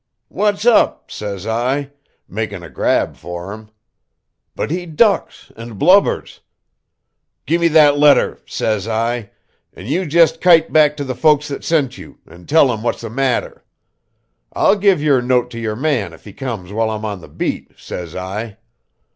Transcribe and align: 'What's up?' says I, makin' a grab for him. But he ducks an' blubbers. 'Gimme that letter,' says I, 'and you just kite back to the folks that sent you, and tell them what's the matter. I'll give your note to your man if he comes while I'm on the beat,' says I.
'What's 0.29 0.65
up?' 0.65 1.11
says 1.11 1.45
I, 1.45 1.91
makin' 2.27 2.63
a 2.63 2.71
grab 2.71 3.15
for 3.15 3.53
him. 3.53 3.69
But 4.55 4.71
he 4.71 4.87
ducks 4.87 5.51
an' 5.55 5.75
blubbers. 5.77 6.39
'Gimme 7.45 7.67
that 7.67 7.99
letter,' 7.99 8.39
says 8.47 8.87
I, 8.87 9.29
'and 9.75 9.87
you 9.87 10.07
just 10.07 10.41
kite 10.41 10.73
back 10.73 10.97
to 10.97 11.03
the 11.03 11.13
folks 11.13 11.49
that 11.49 11.63
sent 11.63 11.99
you, 11.99 12.17
and 12.25 12.49
tell 12.49 12.69
them 12.69 12.81
what's 12.81 13.01
the 13.01 13.11
matter. 13.11 13.63
I'll 14.53 14.75
give 14.75 15.03
your 15.03 15.21
note 15.21 15.51
to 15.51 15.59
your 15.59 15.75
man 15.75 16.13
if 16.13 16.23
he 16.25 16.33
comes 16.33 16.73
while 16.73 16.89
I'm 16.89 17.05
on 17.05 17.21
the 17.21 17.27
beat,' 17.27 17.73
says 17.77 18.15
I. 18.15 18.57